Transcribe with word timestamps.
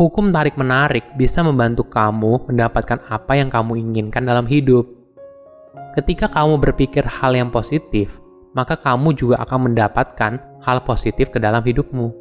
hukum 0.00 0.32
tarik-menarik 0.32 1.04
bisa 1.20 1.44
membantu 1.44 1.84
kamu 1.84 2.48
mendapatkan 2.48 3.04
apa 3.12 3.36
yang 3.36 3.52
kamu 3.52 3.84
inginkan 3.84 4.24
dalam 4.24 4.48
hidup. 4.48 4.88
Ketika 5.92 6.24
kamu 6.24 6.56
berpikir 6.56 7.04
hal 7.04 7.36
yang 7.36 7.52
positif, 7.52 8.16
maka 8.56 8.80
kamu 8.80 9.12
juga 9.12 9.36
akan 9.44 9.68
mendapatkan 9.68 10.40
hal 10.64 10.78
positif 10.88 11.28
ke 11.28 11.36
dalam 11.36 11.60
hidupmu. 11.60 12.16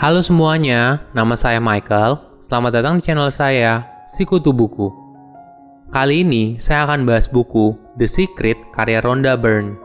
Halo 0.00 0.24
semuanya, 0.24 1.04
nama 1.12 1.36
saya 1.36 1.60
Michael. 1.60 2.16
Selamat 2.40 2.80
datang 2.80 2.96
di 2.96 3.04
channel 3.04 3.28
saya, 3.28 3.84
Sikutu 4.08 4.56
Buku. 4.56 4.88
Kali 5.92 6.24
ini 6.24 6.56
saya 6.56 6.88
akan 6.88 7.04
bahas 7.04 7.28
buku 7.28 7.76
The 8.00 8.08
Secret 8.08 8.56
karya 8.72 9.04
Rhonda 9.04 9.36
Byrne. 9.36 9.83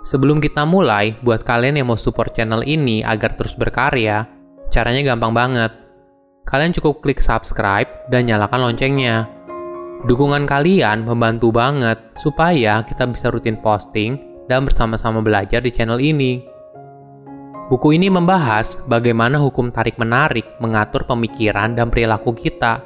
Sebelum 0.00 0.40
kita 0.40 0.64
mulai, 0.64 1.12
buat 1.20 1.44
kalian 1.44 1.76
yang 1.76 1.92
mau 1.92 1.98
support 2.00 2.32
channel 2.32 2.64
ini 2.64 3.04
agar 3.04 3.36
terus 3.36 3.52
berkarya, 3.52 4.24
caranya 4.72 5.12
gampang 5.12 5.36
banget. 5.36 5.72
Kalian 6.48 6.72
cukup 6.72 7.04
klik 7.04 7.20
subscribe 7.20 7.86
dan 8.08 8.24
nyalakan 8.24 8.72
loncengnya. 8.72 9.28
Dukungan 10.08 10.48
kalian 10.48 11.04
membantu 11.04 11.52
banget 11.52 12.00
supaya 12.16 12.80
kita 12.80 13.04
bisa 13.12 13.28
rutin 13.28 13.60
posting 13.60 14.16
dan 14.48 14.64
bersama-sama 14.64 15.20
belajar 15.20 15.60
di 15.60 15.68
channel 15.68 16.00
ini. 16.00 16.40
Buku 17.68 17.92
ini 17.94 18.08
membahas 18.08 18.88
bagaimana 18.88 19.36
hukum 19.36 19.68
tarik-menarik 19.68 20.58
mengatur 20.64 21.04
pemikiran 21.04 21.76
dan 21.76 21.92
perilaku 21.92 22.32
kita, 22.32 22.82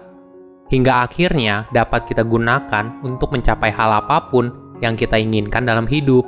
hingga 0.69 1.07
akhirnya 1.07 1.71
dapat 1.71 2.11
kita 2.11 2.27
gunakan 2.27 3.01
untuk 3.07 3.33
mencapai 3.33 3.71
hal 3.71 4.03
apa 4.03 4.29
pun 4.29 4.51
yang 4.83 4.99
kita 4.99 5.15
inginkan 5.15 5.63
dalam 5.65 5.87
hidup. 5.87 6.27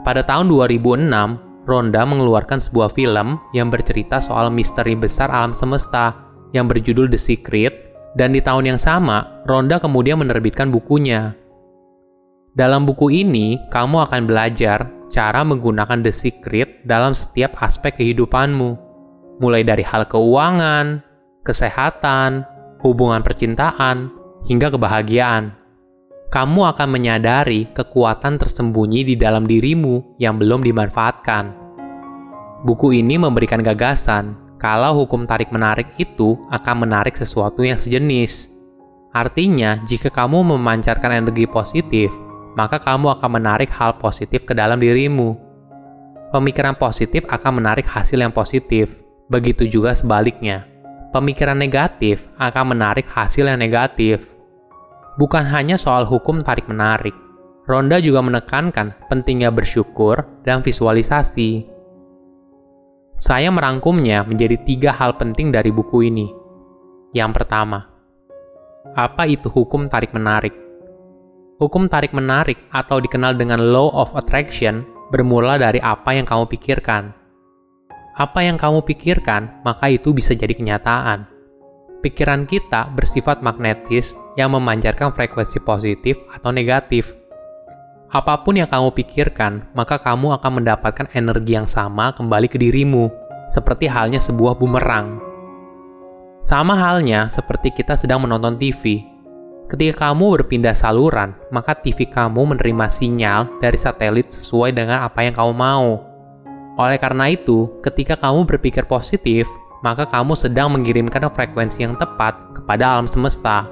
Pada 0.00 0.24
tahun 0.24 0.48
2006, 0.48 1.68
Ronda 1.68 2.02
mengeluarkan 2.08 2.56
sebuah 2.56 2.88
film 2.96 3.36
yang 3.52 3.68
bercerita 3.68 4.16
soal 4.16 4.48
misteri 4.48 4.96
besar 4.96 5.28
alam 5.28 5.52
semesta 5.52 6.16
yang 6.56 6.64
berjudul 6.64 7.12
The 7.12 7.20
Secret, 7.20 7.92
dan 8.16 8.32
di 8.32 8.40
tahun 8.40 8.74
yang 8.74 8.80
sama, 8.80 9.44
Ronda 9.44 9.76
kemudian 9.76 10.16
menerbitkan 10.24 10.72
bukunya. 10.72 11.36
Dalam 12.56 12.88
buku 12.88 13.12
ini, 13.12 13.60
kamu 13.68 14.08
akan 14.08 14.24
belajar 14.24 14.88
cara 15.12 15.44
menggunakan 15.44 16.00
The 16.00 16.10
Secret 16.16 16.88
dalam 16.88 17.12
setiap 17.12 17.60
aspek 17.60 18.00
kehidupanmu, 18.00 18.70
mulai 19.36 19.62
dari 19.68 19.84
hal 19.84 20.08
keuangan, 20.08 21.04
kesehatan, 21.44 22.48
hubungan 22.80 23.20
percintaan, 23.20 24.08
hingga 24.48 24.72
kebahagiaan 24.72 25.59
kamu 26.30 26.62
akan 26.62 26.88
menyadari 26.94 27.66
kekuatan 27.74 28.38
tersembunyi 28.38 29.02
di 29.02 29.14
dalam 29.18 29.42
dirimu 29.42 30.14
yang 30.22 30.38
belum 30.38 30.62
dimanfaatkan. 30.62 31.50
Buku 32.62 32.94
ini 32.94 33.18
memberikan 33.18 33.58
gagasan 33.66 34.38
kalau 34.62 34.94
hukum 35.02 35.26
tarik-menarik 35.26 35.90
itu 35.98 36.38
akan 36.54 36.86
menarik 36.86 37.18
sesuatu 37.18 37.66
yang 37.66 37.82
sejenis. 37.82 38.62
Artinya, 39.10 39.82
jika 39.82 40.06
kamu 40.06 40.54
memancarkan 40.54 41.18
energi 41.18 41.50
positif, 41.50 42.14
maka 42.54 42.78
kamu 42.78 43.10
akan 43.18 43.42
menarik 43.42 43.74
hal 43.74 43.98
positif 43.98 44.46
ke 44.46 44.54
dalam 44.54 44.78
dirimu. 44.78 45.34
Pemikiran 46.30 46.78
positif 46.78 47.26
akan 47.26 47.58
menarik 47.58 47.90
hasil 47.90 48.22
yang 48.22 48.30
positif, 48.30 49.02
begitu 49.26 49.66
juga 49.66 49.98
sebaliknya. 49.98 50.62
Pemikiran 51.10 51.58
negatif 51.58 52.30
akan 52.38 52.78
menarik 52.78 53.10
hasil 53.10 53.50
yang 53.50 53.58
negatif 53.58 54.22
bukan 55.16 55.42
hanya 55.48 55.80
soal 55.80 56.06
hukum 56.06 56.44
tarik-menarik. 56.44 57.16
Ronda 57.66 58.02
juga 58.02 58.22
menekankan 58.22 59.06
pentingnya 59.06 59.54
bersyukur 59.54 60.26
dan 60.42 60.60
visualisasi. 60.60 61.66
Saya 63.14 63.48
merangkumnya 63.52 64.26
menjadi 64.26 64.58
tiga 64.66 64.90
hal 64.90 65.14
penting 65.14 65.54
dari 65.54 65.70
buku 65.70 66.10
ini. 66.10 66.26
Yang 67.14 67.42
pertama, 67.42 67.86
apa 68.94 69.26
itu 69.26 69.50
hukum 69.50 69.86
tarik-menarik? 69.86 70.54
Hukum 71.60 71.86
tarik-menarik 71.86 72.56
atau 72.72 72.98
dikenal 72.98 73.36
dengan 73.36 73.60
Law 73.60 73.92
of 73.92 74.16
Attraction 74.16 74.82
bermula 75.12 75.60
dari 75.60 75.78
apa 75.82 76.16
yang 76.16 76.24
kamu 76.24 76.48
pikirkan. 76.48 77.12
Apa 78.16 78.42
yang 78.42 78.56
kamu 78.56 78.82
pikirkan, 78.82 79.62
maka 79.62 79.92
itu 79.92 80.10
bisa 80.16 80.32
jadi 80.34 80.56
kenyataan 80.56 81.39
pikiran 82.00 82.48
kita 82.48 82.92
bersifat 82.96 83.44
magnetis 83.44 84.16
yang 84.36 84.56
memancarkan 84.56 85.12
frekuensi 85.12 85.60
positif 85.62 86.16
atau 86.32 86.50
negatif. 86.50 87.16
Apa 88.10 88.42
pun 88.42 88.58
yang 88.58 88.66
kamu 88.66 88.90
pikirkan, 88.90 89.70
maka 89.70 90.00
kamu 90.00 90.34
akan 90.34 90.60
mendapatkan 90.60 91.06
energi 91.14 91.54
yang 91.54 91.70
sama 91.70 92.10
kembali 92.10 92.50
ke 92.50 92.58
dirimu, 92.58 93.06
seperti 93.46 93.86
halnya 93.86 94.18
sebuah 94.18 94.58
bumerang. 94.58 95.22
Sama 96.42 96.74
halnya 96.74 97.30
seperti 97.30 97.70
kita 97.70 97.94
sedang 97.94 98.24
menonton 98.24 98.56
TV. 98.56 99.06
Ketika 99.70 100.10
kamu 100.10 100.42
berpindah 100.42 100.74
saluran, 100.74 101.38
maka 101.54 101.78
TV 101.78 102.10
kamu 102.10 102.56
menerima 102.56 102.90
sinyal 102.90 103.46
dari 103.62 103.78
satelit 103.78 104.34
sesuai 104.34 104.74
dengan 104.74 105.06
apa 105.06 105.22
yang 105.22 105.36
kamu 105.36 105.52
mau. 105.54 106.02
Oleh 106.74 106.98
karena 106.98 107.30
itu, 107.30 107.78
ketika 107.84 108.18
kamu 108.18 108.48
berpikir 108.48 108.88
positif, 108.90 109.46
maka 109.80 110.04
kamu 110.04 110.36
sedang 110.36 110.72
mengirimkan 110.72 111.28
frekuensi 111.32 111.84
yang 111.84 111.96
tepat 111.96 112.36
kepada 112.56 112.96
alam 112.96 113.08
semesta. 113.08 113.64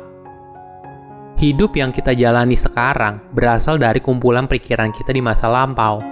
Hidup 1.38 1.78
yang 1.78 1.94
kita 1.94 2.18
jalani 2.18 2.58
sekarang 2.58 3.22
berasal 3.30 3.78
dari 3.78 4.02
kumpulan 4.02 4.50
pikiran 4.50 4.90
kita 4.90 5.14
di 5.14 5.22
masa 5.22 5.46
lampau. 5.46 6.02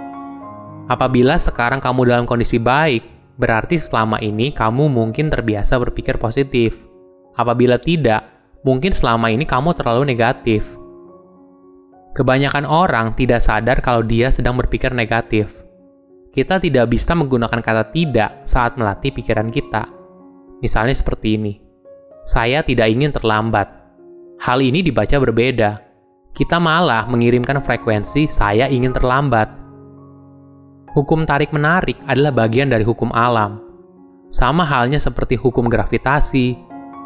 Apabila 0.87 1.35
sekarang 1.35 1.83
kamu 1.83 2.07
dalam 2.07 2.23
kondisi 2.23 2.55
baik, 2.55 3.03
berarti 3.35 3.75
selama 3.75 4.23
ini 4.23 4.55
kamu 4.55 4.87
mungkin 4.87 5.27
terbiasa 5.27 5.75
berpikir 5.83 6.15
positif. 6.15 6.87
Apabila 7.35 7.75
tidak, 7.75 8.23
mungkin 8.63 8.95
selama 8.95 9.27
ini 9.27 9.43
kamu 9.43 9.75
terlalu 9.75 10.07
negatif. 10.07 10.79
Kebanyakan 12.15 12.63
orang 12.63 13.11
tidak 13.19 13.43
sadar 13.43 13.83
kalau 13.83 14.01
dia 14.01 14.31
sedang 14.31 14.55
berpikir 14.55 14.95
negatif 14.95 15.66
kita 16.37 16.61
tidak 16.61 16.93
bisa 16.93 17.17
menggunakan 17.17 17.65
kata 17.65 17.89
tidak 17.89 18.45
saat 18.45 18.77
melatih 18.77 19.09
pikiran 19.09 19.49
kita. 19.49 19.89
Misalnya 20.61 20.93
seperti 20.93 21.33
ini. 21.33 21.57
Saya 22.29 22.61
tidak 22.61 22.93
ingin 22.93 23.09
terlambat. 23.09 23.65
Hal 24.37 24.61
ini 24.61 24.85
dibaca 24.85 25.17
berbeda. 25.17 25.81
Kita 26.37 26.61
malah 26.61 27.09
mengirimkan 27.09 27.57
frekuensi 27.57 28.29
saya 28.29 28.69
ingin 28.69 28.93
terlambat. 28.93 29.49
Hukum 30.93 31.25
tarik-menarik 31.25 31.97
adalah 32.05 32.29
bagian 32.29 32.69
dari 32.69 32.85
hukum 32.85 33.09
alam. 33.17 33.57
Sama 34.29 34.61
halnya 34.61 35.01
seperti 35.01 35.41
hukum 35.41 35.65
gravitasi. 35.65 36.53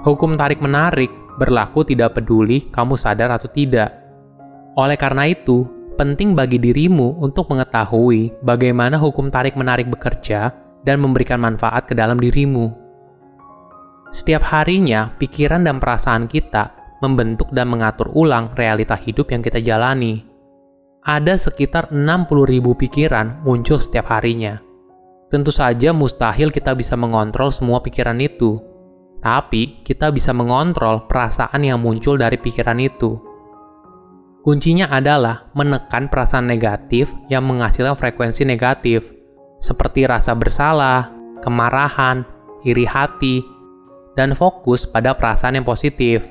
Hukum 0.03 0.35
tarik-menarik 0.35 1.07
berlaku 1.39 1.87
tidak 1.87 2.19
peduli 2.19 2.67
kamu 2.67 2.99
sadar 2.99 3.31
atau 3.31 3.47
tidak. 3.47 3.95
Oleh 4.75 4.99
karena 4.99 5.31
itu, 5.31 5.63
penting 6.01 6.33
bagi 6.33 6.57
dirimu 6.57 7.21
untuk 7.21 7.53
mengetahui 7.53 8.41
bagaimana 8.41 8.97
hukum 8.97 9.29
tarik-menarik 9.29 9.85
bekerja 9.85 10.49
dan 10.81 10.97
memberikan 10.97 11.37
manfaat 11.37 11.85
ke 11.85 11.93
dalam 11.93 12.17
dirimu. 12.17 12.73
Setiap 14.09 14.41
harinya, 14.49 15.13
pikiran 15.21 15.61
dan 15.61 15.77
perasaan 15.77 16.25
kita 16.25 16.97
membentuk 17.05 17.53
dan 17.53 17.69
mengatur 17.69 18.09
ulang 18.17 18.49
realita 18.57 18.97
hidup 18.97 19.29
yang 19.29 19.45
kita 19.45 19.61
jalani. 19.61 20.25
Ada 21.05 21.37
sekitar 21.37 21.93
60.000 21.93 22.81
pikiran 22.81 23.45
muncul 23.45 23.77
setiap 23.77 24.09
harinya. 24.09 24.57
Tentu 25.29 25.53
saja 25.53 25.93
mustahil 25.93 26.49
kita 26.49 26.73
bisa 26.73 26.97
mengontrol 26.97 27.53
semua 27.53 27.77
pikiran 27.77 28.17
itu, 28.17 28.57
tapi 29.21 29.85
kita 29.85 30.09
bisa 30.09 30.33
mengontrol 30.33 31.05
perasaan 31.05 31.61
yang 31.61 31.77
muncul 31.77 32.17
dari 32.17 32.41
pikiran 32.41 32.81
itu. 32.81 33.30
Kuncinya 34.41 34.89
adalah 34.89 35.53
menekan 35.53 36.09
perasaan 36.09 36.49
negatif 36.49 37.13
yang 37.29 37.45
menghasilkan 37.45 37.93
frekuensi 37.93 38.41
negatif, 38.41 39.05
seperti 39.61 40.09
rasa 40.09 40.33
bersalah, 40.33 41.13
kemarahan, 41.45 42.25
iri 42.65 42.81
hati, 42.81 43.45
dan 44.17 44.33
fokus 44.33 44.89
pada 44.89 45.13
perasaan 45.13 45.61
yang 45.61 45.67
positif, 45.67 46.25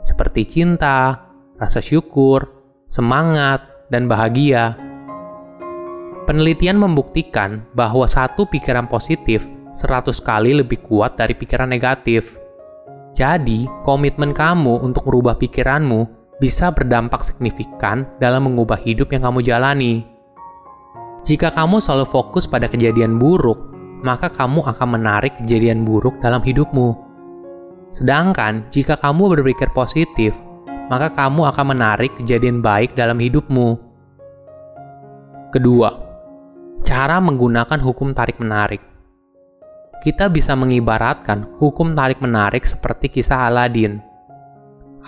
seperti 0.00 0.48
cinta, 0.48 1.28
rasa 1.60 1.84
syukur, 1.84 2.48
semangat, 2.88 3.60
dan 3.92 4.08
bahagia. 4.08 4.80
Penelitian 6.24 6.80
membuktikan 6.80 7.68
bahwa 7.76 8.08
satu 8.08 8.48
pikiran 8.48 8.88
positif 8.88 9.44
100 9.76 10.16
kali 10.24 10.56
lebih 10.56 10.80
kuat 10.80 11.20
dari 11.20 11.36
pikiran 11.36 11.68
negatif. 11.68 12.40
Jadi, 13.12 13.68
komitmen 13.84 14.32
kamu 14.32 14.80
untuk 14.80 15.12
merubah 15.12 15.36
pikiranmu 15.36 16.19
bisa 16.40 16.72
berdampak 16.72 17.20
signifikan 17.20 18.08
dalam 18.16 18.48
mengubah 18.48 18.80
hidup 18.80 19.12
yang 19.12 19.28
kamu 19.28 19.44
jalani. 19.44 20.08
Jika 21.20 21.52
kamu 21.52 21.84
selalu 21.84 22.08
fokus 22.08 22.48
pada 22.48 22.64
kejadian 22.64 23.20
buruk, 23.20 23.60
maka 24.00 24.32
kamu 24.32 24.64
akan 24.64 24.88
menarik 24.96 25.36
kejadian 25.36 25.84
buruk 25.84 26.16
dalam 26.24 26.40
hidupmu. 26.40 26.96
Sedangkan 27.92 28.64
jika 28.72 28.96
kamu 28.96 29.36
berpikir 29.36 29.68
positif, 29.76 30.32
maka 30.88 31.12
kamu 31.12 31.44
akan 31.52 31.76
menarik 31.76 32.16
kejadian 32.16 32.64
baik 32.64 32.96
dalam 32.96 33.20
hidupmu. 33.20 33.76
Kedua, 35.52 35.90
cara 36.80 37.20
menggunakan 37.20 37.78
hukum 37.84 38.16
tarik-menarik. 38.16 38.80
kita 40.00 40.32
bisa 40.32 40.56
mengibaratkan 40.56 41.44
hukum 41.60 41.92
tarik-menarik 41.92 42.64
seperti 42.64 43.12
kisah 43.12 43.52
Aladin. 43.52 44.00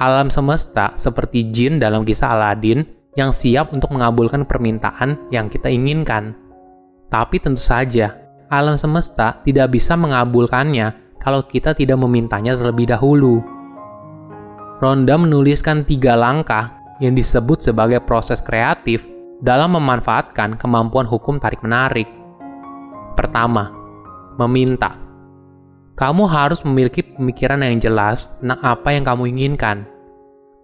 Alam 0.01 0.33
semesta 0.33 0.97
seperti 0.97 1.53
jin 1.53 1.77
dalam 1.77 2.09
kisah 2.09 2.33
Aladin 2.33 2.81
yang 3.13 3.29
siap 3.29 3.77
untuk 3.77 3.93
mengabulkan 3.93 4.49
permintaan 4.49 5.29
yang 5.29 5.53
kita 5.53 5.69
inginkan. 5.69 6.33
Tapi 7.13 7.37
tentu 7.37 7.61
saja, 7.61 8.17
alam 8.49 8.81
semesta 8.81 9.45
tidak 9.45 9.77
bisa 9.77 9.93
mengabulkannya 9.93 11.17
kalau 11.21 11.45
kita 11.45 11.77
tidak 11.77 12.01
memintanya 12.01 12.57
terlebih 12.57 12.89
dahulu. 12.89 13.45
Ronda 14.81 15.21
menuliskan 15.21 15.85
tiga 15.85 16.17
langkah 16.17 16.73
yang 17.05 17.13
disebut 17.13 17.61
sebagai 17.61 18.01
proses 18.01 18.41
kreatif 18.41 19.05
dalam 19.45 19.77
memanfaatkan 19.77 20.57
kemampuan 20.57 21.05
hukum 21.05 21.37
tarik-menarik. 21.37 22.09
Pertama, 23.13 23.69
meminta. 24.41 24.97
Kamu 25.93 26.25
harus 26.25 26.65
memiliki 26.65 27.05
pemikiran 27.05 27.61
yang 27.61 27.77
jelas 27.77 28.41
tentang 28.41 28.61
apa 28.65 28.97
yang 28.97 29.05
kamu 29.05 29.29
inginkan. 29.29 29.85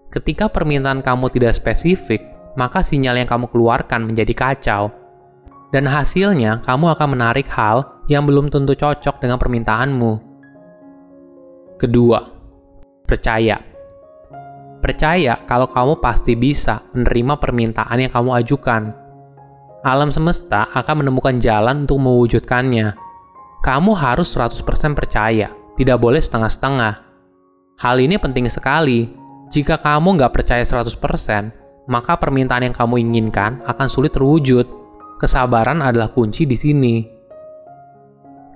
Ketika 0.09 0.49
permintaan 0.49 1.05
kamu 1.05 1.29
tidak 1.29 1.53
spesifik, 1.53 2.25
maka 2.57 2.81
sinyal 2.81 3.21
yang 3.21 3.29
kamu 3.29 3.53
keluarkan 3.53 4.09
menjadi 4.09 4.33
kacau. 4.33 4.89
Dan 5.69 5.85
hasilnya, 5.85 6.65
kamu 6.65 6.97
akan 6.97 7.09
menarik 7.13 7.45
hal 7.53 8.01
yang 8.09 8.25
belum 8.25 8.49
tentu 8.49 8.73
cocok 8.73 9.21
dengan 9.21 9.37
permintaanmu. 9.37 10.13
Kedua, 11.77 12.25
percaya. 13.05 13.61
Percaya 14.81 15.45
kalau 15.45 15.69
kamu 15.69 16.01
pasti 16.01 16.41
bisa 16.41 16.81
menerima 16.97 17.37
permintaan 17.37 18.01
yang 18.01 18.09
kamu 18.09 18.31
ajukan. 18.41 18.97
Alam 19.85 20.09
semesta 20.09 20.73
akan 20.73 21.05
menemukan 21.05 21.37
jalan 21.37 21.85
untuk 21.85 22.01
mewujudkannya 22.01 23.08
kamu 23.59 23.91
harus 23.99 24.31
100% 24.39 24.63
percaya, 24.95 25.51
tidak 25.75 25.99
boleh 25.99 26.23
setengah-setengah. 26.23 26.95
Hal 27.79 27.97
ini 27.99 28.19
penting 28.19 28.47
sekali. 28.47 29.11
Jika 29.49 29.81
kamu 29.81 30.19
nggak 30.19 30.35
percaya 30.35 30.63
100%, 30.63 31.89
maka 31.89 32.21
permintaan 32.21 32.69
yang 32.69 32.77
kamu 32.77 33.01
inginkan 33.01 33.65
akan 33.65 33.89
sulit 33.89 34.13
terwujud. 34.13 34.67
Kesabaran 35.19 35.83
adalah 35.83 36.13
kunci 36.15 36.47
di 36.47 36.55
sini. 36.55 37.03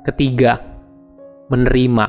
Ketiga, 0.06 0.58
menerima. 1.50 2.06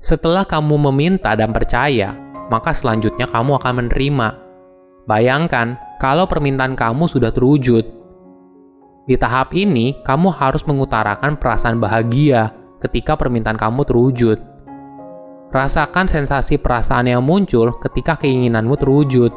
Setelah 0.00 0.44
kamu 0.48 0.90
meminta 0.90 1.32
dan 1.36 1.52
percaya, 1.52 2.16
maka 2.48 2.72
selanjutnya 2.72 3.28
kamu 3.28 3.60
akan 3.60 3.84
menerima. 3.84 4.28
Bayangkan 5.04 5.76
kalau 6.00 6.24
permintaan 6.28 6.76
kamu 6.76 7.08
sudah 7.08 7.32
terwujud, 7.32 7.84
di 9.08 9.16
tahap 9.16 9.56
ini, 9.56 9.96
kamu 10.04 10.28
harus 10.28 10.60
mengutarakan 10.68 11.40
perasaan 11.40 11.80
bahagia 11.80 12.52
ketika 12.84 13.16
permintaan 13.16 13.56
kamu 13.56 13.84
terwujud. 13.88 14.38
Rasakan 15.50 16.06
sensasi 16.06 16.60
perasaan 16.60 17.10
yang 17.10 17.24
muncul 17.24 17.74
ketika 17.82 18.14
keinginanmu 18.20 18.76
terwujud. 18.78 19.32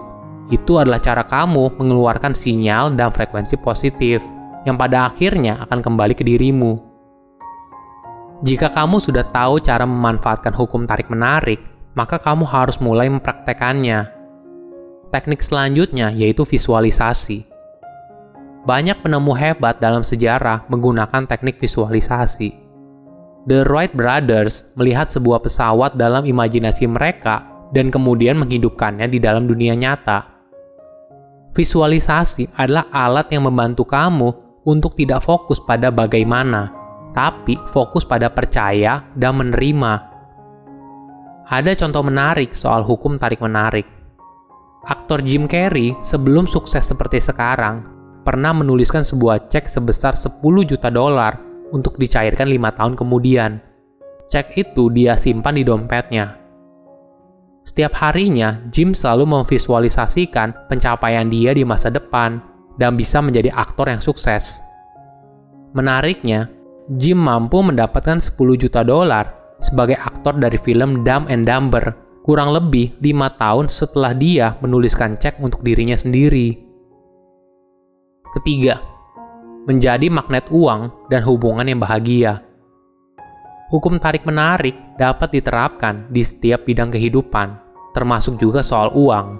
Itu 0.51 0.77
adalah 0.77 1.01
cara 1.01 1.23
kamu 1.23 1.79
mengeluarkan 1.79 2.35
sinyal 2.35 2.93
dan 2.93 3.09
frekuensi 3.09 3.57
positif 3.63 4.21
yang 4.67 4.75
pada 4.75 5.09
akhirnya 5.09 5.57
akan 5.65 5.79
kembali 5.81 6.13
ke 6.13 6.21
dirimu. 6.21 6.77
Jika 8.43 8.67
kamu 8.67 8.99
sudah 8.99 9.23
tahu 9.31 9.63
cara 9.63 9.87
memanfaatkan 9.87 10.51
hukum 10.51 10.83
tarik-menarik, 10.83 11.63
maka 11.95 12.19
kamu 12.19 12.43
harus 12.43 12.77
mulai 12.83 13.07
mempraktekannya. 13.07 14.11
Teknik 15.09 15.39
selanjutnya 15.39 16.11
yaitu 16.11 16.43
visualisasi. 16.43 17.52
Banyak 18.63 19.03
penemu 19.03 19.35
hebat 19.35 19.83
dalam 19.83 20.07
sejarah 20.07 20.63
menggunakan 20.71 21.27
teknik 21.27 21.59
visualisasi. 21.59 22.55
The 23.43 23.67
Wright 23.67 23.91
Brothers 23.91 24.71
melihat 24.79 25.11
sebuah 25.11 25.43
pesawat 25.43 25.99
dalam 25.99 26.23
imajinasi 26.23 26.87
mereka 26.87 27.43
dan 27.75 27.91
kemudian 27.91 28.39
menghidupkannya 28.39 29.11
di 29.11 29.19
dalam 29.19 29.51
dunia 29.51 29.75
nyata. 29.75 30.31
Visualisasi 31.51 32.55
adalah 32.55 32.87
alat 32.95 33.35
yang 33.35 33.51
membantu 33.51 33.83
kamu 33.83 34.31
untuk 34.63 34.95
tidak 34.95 35.27
fokus 35.27 35.59
pada 35.59 35.91
bagaimana, 35.91 36.71
tapi 37.11 37.59
fokus 37.67 38.07
pada 38.07 38.31
percaya 38.31 39.03
dan 39.19 39.43
menerima. 39.43 39.93
Ada 41.51 41.75
contoh 41.75 41.99
menarik 41.99 42.55
soal 42.55 42.79
hukum 42.87 43.19
tarik-menarik. 43.19 43.83
Aktor 44.87 45.19
Jim 45.19 45.51
Carrey 45.51 45.91
sebelum 45.99 46.47
sukses 46.47 46.87
seperti 46.87 47.19
sekarang 47.19 47.92
pernah 48.23 48.55
menuliskan 48.55 49.03
sebuah 49.03 49.51
cek 49.51 49.67
sebesar 49.67 50.15
10 50.15 50.39
juta 50.63 50.87
dolar 50.87 51.37
untuk 51.75 51.99
dicairkan 51.99 52.47
lima 52.47 52.71
tahun 52.71 52.95
kemudian. 52.95 53.59
Cek 54.31 54.55
itu 54.55 54.89
dia 54.89 55.19
simpan 55.19 55.59
di 55.59 55.63
dompetnya. 55.67 56.39
Setiap 57.63 57.95
harinya, 57.99 58.59
Jim 58.71 58.91
selalu 58.91 59.23
memvisualisasikan 59.27 60.67
pencapaian 60.67 61.31
dia 61.31 61.55
di 61.55 61.63
masa 61.63 61.87
depan 61.87 62.43
dan 62.75 62.99
bisa 62.99 63.23
menjadi 63.23 63.51
aktor 63.55 63.87
yang 63.87 64.03
sukses. 64.03 64.59
Menariknya, 65.71 66.51
Jim 66.99 67.15
mampu 67.19 67.63
mendapatkan 67.63 68.19
10 68.19 68.35
juta 68.59 68.83
dolar 68.83 69.31
sebagai 69.63 69.95
aktor 69.95 70.35
dari 70.35 70.59
film 70.59 71.07
Dumb 71.07 71.31
and 71.31 71.47
Dumber 71.47 71.95
kurang 72.27 72.55
lebih 72.55 72.95
lima 73.03 73.31
tahun 73.35 73.67
setelah 73.71 74.11
dia 74.15 74.55
menuliskan 74.59 75.15
cek 75.15 75.39
untuk 75.39 75.63
dirinya 75.63 75.95
sendiri. 75.95 76.72
Ketiga, 78.33 78.81
menjadi 79.69 80.09
magnet 80.09 80.49
uang 80.49 80.89
dan 81.13 81.21
hubungan 81.21 81.69
yang 81.69 81.77
bahagia. 81.77 82.41
Hukum 83.69 84.01
tarik-menarik 84.01 84.73
dapat 84.97 85.37
diterapkan 85.37 86.09
di 86.09 86.25
setiap 86.25 86.65
bidang 86.65 86.89
kehidupan, 86.89 87.53
termasuk 87.93 88.41
juga 88.41 88.65
soal 88.65 88.89
uang. 88.97 89.37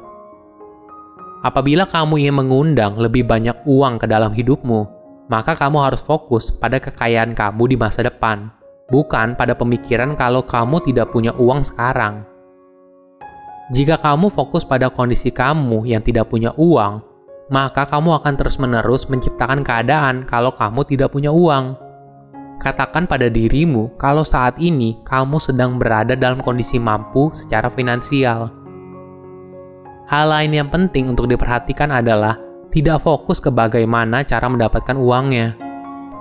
Apabila 1.41 1.89
kamu 1.89 2.21
ingin 2.21 2.37
mengundang 2.37 2.93
lebih 3.01 3.25
banyak 3.25 3.65
uang 3.65 3.97
ke 3.97 4.05
dalam 4.05 4.29
hidupmu, 4.29 4.85
maka 5.25 5.57
kamu 5.57 5.89
harus 5.89 6.05
fokus 6.05 6.53
pada 6.53 6.77
kekayaan 6.77 7.33
kamu 7.33 7.73
di 7.73 7.77
masa 7.81 8.05
depan, 8.05 8.53
bukan 8.93 9.33
pada 9.33 9.57
pemikiran 9.57 10.13
kalau 10.13 10.45
kamu 10.45 10.85
tidak 10.85 11.09
punya 11.09 11.33
uang 11.41 11.65
sekarang. 11.65 12.21
Jika 13.73 13.97
kamu 13.97 14.29
fokus 14.29 14.61
pada 14.61 14.93
kondisi 14.93 15.33
kamu 15.33 15.89
yang 15.89 16.05
tidak 16.05 16.29
punya 16.29 16.53
uang, 16.61 17.12
maka 17.51 17.83
kamu 17.83 18.15
akan 18.21 18.33
terus-menerus 18.39 19.11
menciptakan 19.11 19.65
keadaan 19.65 20.23
kalau 20.23 20.53
kamu 20.55 20.87
tidak 20.87 21.11
punya 21.11 21.33
uang. 21.33 21.75
Katakan 22.63 23.09
pada 23.09 23.27
dirimu 23.27 23.91
kalau 23.99 24.23
saat 24.23 24.55
ini 24.61 24.95
kamu 25.03 25.35
sedang 25.41 25.75
berada 25.75 26.15
dalam 26.15 26.39
kondisi 26.39 26.79
mampu 26.79 27.27
secara 27.35 27.67
finansial. 27.67 28.47
Hal 30.07 30.31
lain 30.31 30.51
yang 30.55 30.69
penting 30.71 31.11
untuk 31.11 31.27
diperhatikan 31.27 31.91
adalah 31.91 32.39
tidak 32.71 33.03
fokus 33.03 33.43
ke 33.43 33.51
bagaimana 33.51 34.23
cara 34.23 34.47
mendapatkan 34.47 34.95
uangnya. 34.95 35.59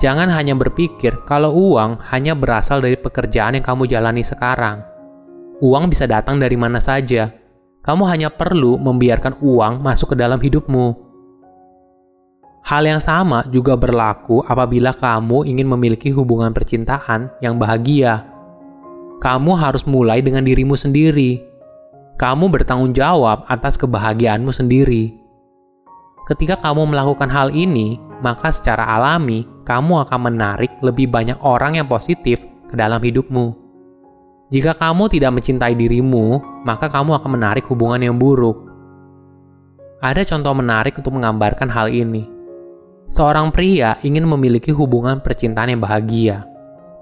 Jangan 0.02 0.26
hanya 0.34 0.58
berpikir 0.58 1.22
kalau 1.28 1.54
uang 1.54 2.02
hanya 2.10 2.34
berasal 2.34 2.82
dari 2.82 2.98
pekerjaan 2.98 3.54
yang 3.54 3.62
kamu 3.62 3.86
jalani 3.86 4.26
sekarang. 4.26 4.82
Uang 5.62 5.86
bisa 5.86 6.10
datang 6.10 6.42
dari 6.42 6.58
mana 6.58 6.82
saja. 6.82 7.30
Kamu 7.86 8.02
hanya 8.10 8.30
perlu 8.34 8.78
membiarkan 8.82 9.38
uang 9.38 9.78
masuk 9.78 10.14
ke 10.14 10.16
dalam 10.18 10.42
hidupmu. 10.42 11.11
Hal 12.62 12.86
yang 12.86 13.02
sama 13.02 13.42
juga 13.50 13.74
berlaku 13.74 14.38
apabila 14.46 14.94
kamu 14.94 15.50
ingin 15.50 15.66
memiliki 15.66 16.14
hubungan 16.14 16.54
percintaan 16.54 17.26
yang 17.42 17.58
bahagia. 17.58 18.22
Kamu 19.18 19.58
harus 19.58 19.82
mulai 19.82 20.22
dengan 20.22 20.46
dirimu 20.46 20.78
sendiri. 20.78 21.42
Kamu 22.22 22.46
bertanggung 22.54 22.94
jawab 22.94 23.42
atas 23.50 23.74
kebahagiaanmu 23.74 24.54
sendiri. 24.54 25.10
Ketika 26.30 26.54
kamu 26.54 26.94
melakukan 26.94 27.26
hal 27.34 27.50
ini, 27.50 27.98
maka 28.22 28.54
secara 28.54 28.86
alami 28.94 29.42
kamu 29.66 30.06
akan 30.06 30.30
menarik 30.30 30.70
lebih 30.86 31.10
banyak 31.10 31.38
orang 31.42 31.82
yang 31.82 31.90
positif 31.90 32.46
ke 32.70 32.74
dalam 32.78 33.02
hidupmu. 33.02 33.58
Jika 34.54 34.78
kamu 34.78 35.10
tidak 35.10 35.34
mencintai 35.34 35.74
dirimu, 35.74 36.38
maka 36.62 36.86
kamu 36.86 37.18
akan 37.18 37.30
menarik 37.34 37.66
hubungan 37.66 38.06
yang 38.06 38.16
buruk. 38.22 38.70
Ada 39.98 40.22
contoh 40.22 40.54
menarik 40.54 40.94
untuk 40.94 41.10
menggambarkan 41.18 41.66
hal 41.66 41.90
ini. 41.90 42.41
Seorang 43.12 43.52
pria 43.52 44.00
ingin 44.00 44.24
memiliki 44.24 44.72
hubungan 44.72 45.20
percintaan 45.20 45.68
yang 45.68 45.84
bahagia, 45.84 46.48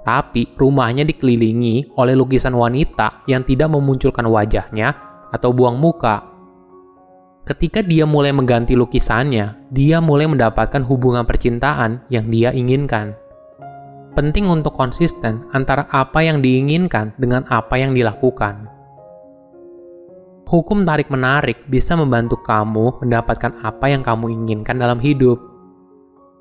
tapi 0.03 0.51
rumahnya 0.59 1.07
dikelilingi 1.07 1.95
oleh 1.95 2.19
lukisan 2.19 2.51
wanita 2.51 3.23
yang 3.31 3.47
tidak 3.47 3.71
memunculkan 3.71 4.27
wajahnya 4.27 4.91
atau 5.31 5.55
buang 5.55 5.79
muka. 5.79 6.27
Ketika 7.47 7.87
dia 7.87 8.11
mulai 8.11 8.35
mengganti 8.35 8.75
lukisannya, 8.75 9.71
dia 9.71 10.03
mulai 10.03 10.27
mendapatkan 10.27 10.83
hubungan 10.83 11.23
percintaan 11.23 12.03
yang 12.11 12.27
dia 12.27 12.51
inginkan. 12.51 13.15
Penting 14.19 14.51
untuk 14.51 14.75
konsisten 14.75 15.47
antara 15.55 15.87
apa 15.95 16.27
yang 16.27 16.43
diinginkan 16.43 17.15
dengan 17.23 17.47
apa 17.55 17.79
yang 17.79 17.95
dilakukan. 17.95 18.67
Hukum 20.51 20.83
tarik-menarik 20.83 21.71
bisa 21.71 21.95
membantu 21.95 22.43
kamu 22.43 22.99
mendapatkan 22.99 23.63
apa 23.63 23.95
yang 23.95 24.03
kamu 24.03 24.35
inginkan 24.35 24.75
dalam 24.75 24.99
hidup 24.99 25.50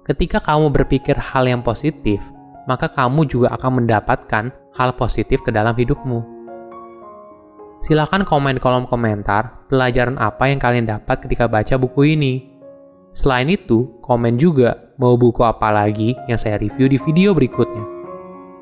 Ketika 0.10 0.42
kamu 0.42 0.74
berpikir 0.74 1.14
hal 1.14 1.46
yang 1.46 1.62
positif, 1.62 2.26
maka 2.66 2.90
kamu 2.90 3.30
juga 3.30 3.54
akan 3.54 3.86
mendapatkan 3.86 4.50
hal 4.74 4.90
positif 4.98 5.46
ke 5.46 5.54
dalam 5.54 5.78
hidupmu. 5.78 6.26
Silahkan 7.86 8.26
komen 8.26 8.58
di 8.58 8.62
kolom 8.62 8.90
komentar 8.90 9.70
pelajaran 9.70 10.18
apa 10.18 10.50
yang 10.50 10.58
kalian 10.58 10.90
dapat 10.90 11.22
ketika 11.22 11.46
baca 11.46 11.78
buku 11.78 12.18
ini. 12.18 12.50
Selain 13.14 13.54
itu, 13.54 14.02
komen 14.02 14.42
juga 14.42 14.98
mau 14.98 15.14
buku 15.14 15.46
apa 15.46 15.70
lagi 15.70 16.18
yang 16.26 16.42
saya 16.42 16.58
review 16.58 16.90
di 16.90 16.98
video 16.98 17.38
berikutnya. 17.38 17.86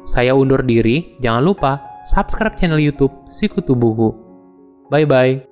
Saya 0.03 0.35
undur 0.35 0.59
diri, 0.67 1.15
jangan 1.23 1.47
lupa 1.47 1.79
subscribe 2.11 2.59
channel 2.59 2.79
YouTube 2.79 3.11
Sikutu 3.31 3.71
Buku. 3.71 4.11
Bye 4.91 5.07
bye. 5.07 5.46